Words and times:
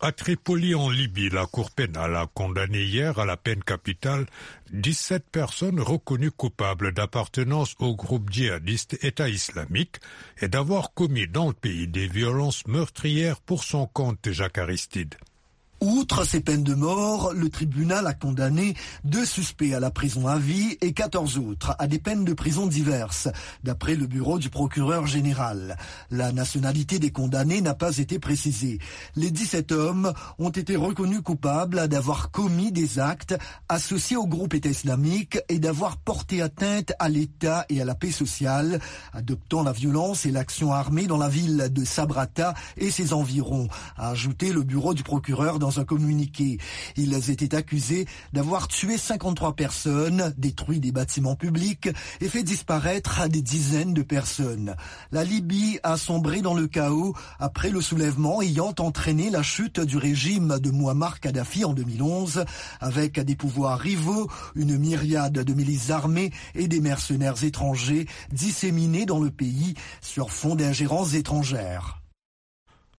À 0.00 0.12
Tripoli, 0.12 0.76
en 0.76 0.90
Libye, 0.90 1.28
la 1.28 1.46
Cour 1.46 1.72
pénale 1.72 2.14
a 2.14 2.28
condamné 2.32 2.84
hier 2.84 3.18
à 3.18 3.26
la 3.26 3.36
peine 3.36 3.64
capitale 3.64 4.26
17 4.72 5.24
personnes 5.28 5.80
reconnues 5.80 6.30
coupables 6.30 6.92
d'appartenance 6.92 7.74
au 7.80 7.96
groupe 7.96 8.30
djihadiste 8.30 8.96
État 9.02 9.28
islamique 9.28 9.96
et 10.40 10.46
d'avoir 10.46 10.94
commis 10.94 11.26
dans 11.26 11.48
le 11.48 11.52
pays 11.52 11.88
des 11.88 12.06
violences 12.06 12.64
meurtrières 12.68 13.40
pour 13.40 13.64
son 13.64 13.88
compte 13.88 14.30
Jacques 14.30 14.58
Aristide. 14.58 15.16
Outre 15.80 16.24
ces 16.24 16.40
peines 16.40 16.64
de 16.64 16.74
mort, 16.74 17.32
le 17.32 17.50
tribunal 17.50 18.08
a 18.08 18.12
condamné 18.12 18.74
deux 19.04 19.24
suspects 19.24 19.72
à 19.72 19.78
la 19.78 19.92
prison 19.92 20.26
à 20.26 20.36
vie 20.36 20.76
et 20.80 20.92
14 20.92 21.38
autres 21.38 21.76
à 21.78 21.86
des 21.86 22.00
peines 22.00 22.24
de 22.24 22.32
prison 22.32 22.66
diverses, 22.66 23.28
d'après 23.62 23.94
le 23.94 24.08
bureau 24.08 24.40
du 24.40 24.50
procureur 24.50 25.06
général. 25.06 25.76
La 26.10 26.32
nationalité 26.32 26.98
des 26.98 27.12
condamnés 27.12 27.60
n'a 27.60 27.74
pas 27.74 27.98
été 27.98 28.18
précisée. 28.18 28.80
Les 29.14 29.30
17 29.30 29.70
hommes 29.70 30.12
ont 30.40 30.50
été 30.50 30.74
reconnus 30.74 31.20
coupables 31.22 31.86
d'avoir 31.86 32.32
commis 32.32 32.72
des 32.72 32.98
actes 32.98 33.36
associés 33.68 34.16
au 34.16 34.26
groupe 34.26 34.54
État 34.54 34.70
islamique 34.70 35.38
et 35.48 35.60
d'avoir 35.60 35.96
porté 35.96 36.42
atteinte 36.42 36.92
à 36.98 37.08
l'État 37.08 37.66
et 37.68 37.80
à 37.80 37.84
la 37.84 37.94
paix 37.94 38.10
sociale, 38.10 38.80
adoptant 39.12 39.62
la 39.62 39.72
violence 39.72 40.26
et 40.26 40.32
l'action 40.32 40.72
armée 40.72 41.06
dans 41.06 41.18
la 41.18 41.28
ville 41.28 41.68
de 41.70 41.84
Sabrata 41.84 42.54
et 42.76 42.90
ses 42.90 43.12
environs, 43.12 43.68
a 43.96 44.10
ajouté 44.10 44.52
le 44.52 44.64
bureau 44.64 44.92
du 44.92 45.04
procureur 45.04 45.60
dans 45.60 45.67
dans 45.68 45.80
un 45.80 45.84
communiqué. 45.84 46.56
Ils 46.96 47.30
étaient 47.30 47.54
accusés 47.54 48.06
d'avoir 48.32 48.68
tué 48.68 48.96
53 48.96 49.54
personnes, 49.54 50.32
détruit 50.38 50.80
des 50.80 50.92
bâtiments 50.92 51.36
publics 51.36 51.90
et 52.22 52.28
fait 52.30 52.42
disparaître 52.42 53.28
des 53.28 53.42
dizaines 53.42 53.92
de 53.92 54.00
personnes. 54.00 54.74
La 55.12 55.24
Libye 55.24 55.78
a 55.82 55.98
sombré 55.98 56.40
dans 56.40 56.54
le 56.54 56.68
chaos 56.68 57.14
après 57.38 57.68
le 57.68 57.82
soulèvement 57.82 58.40
ayant 58.40 58.74
entraîné 58.78 59.28
la 59.28 59.42
chute 59.42 59.78
du 59.78 59.98
régime 59.98 60.58
de 60.58 60.70
Muammar 60.70 61.20
Kadhafi 61.20 61.66
en 61.66 61.74
2011 61.74 62.46
avec 62.80 63.20
des 63.20 63.36
pouvoirs 63.36 63.78
rivaux, 63.78 64.30
une 64.54 64.78
myriade 64.78 65.34
de 65.34 65.52
milices 65.52 65.90
armées 65.90 66.32
et 66.54 66.66
des 66.66 66.80
mercenaires 66.80 67.44
étrangers 67.44 68.06
disséminés 68.32 69.04
dans 69.04 69.20
le 69.20 69.30
pays 69.30 69.74
sur 70.00 70.30
fond 70.30 70.54
d'ingérences 70.54 71.12
étrangères. 71.12 72.00